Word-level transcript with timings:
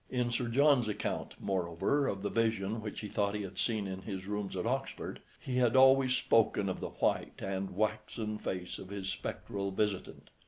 In 0.09 0.31
Sir 0.31 0.47
John's 0.47 0.87
account, 0.87 1.35
moreover, 1.39 2.07
of 2.07 2.23
the 2.23 2.31
vision 2.31 2.81
which 2.81 3.01
he 3.01 3.07
thought 3.07 3.35
he 3.35 3.43
had 3.43 3.59
seen 3.59 3.85
in 3.85 4.01
his 4.01 4.25
rooms 4.25 4.57
at 4.57 4.65
Oxford, 4.65 5.21
he 5.39 5.57
had 5.57 5.75
always 5.75 6.15
spoken 6.17 6.69
of 6.69 6.79
the 6.79 6.89
white 6.89 7.35
and 7.39 7.75
waxen 7.75 8.39
face 8.39 8.79
of 8.79 8.89
his 8.89 9.09
spectral 9.09 9.69
visitant. 9.69 10.31